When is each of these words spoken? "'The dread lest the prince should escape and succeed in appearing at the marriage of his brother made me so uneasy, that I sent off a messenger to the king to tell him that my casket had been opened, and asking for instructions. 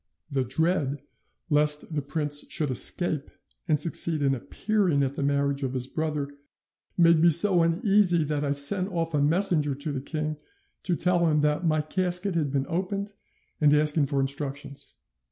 "'The 0.31 0.45
dread 0.45 1.03
lest 1.51 1.93
the 1.93 2.01
prince 2.01 2.43
should 2.49 2.71
escape 2.71 3.29
and 3.67 3.79
succeed 3.79 4.23
in 4.23 4.33
appearing 4.33 5.03
at 5.03 5.13
the 5.13 5.21
marriage 5.21 5.61
of 5.61 5.73
his 5.75 5.85
brother 5.85 6.27
made 6.97 7.19
me 7.19 7.29
so 7.29 7.61
uneasy, 7.61 8.23
that 8.23 8.43
I 8.43 8.49
sent 8.51 8.91
off 8.91 9.13
a 9.13 9.21
messenger 9.21 9.75
to 9.75 9.91
the 9.91 10.01
king 10.01 10.37
to 10.81 10.95
tell 10.95 11.27
him 11.27 11.41
that 11.41 11.67
my 11.67 11.81
casket 11.81 12.33
had 12.33 12.51
been 12.51 12.65
opened, 12.67 13.13
and 13.59 13.71
asking 13.75 14.07
for 14.07 14.19
instructions. 14.19 14.95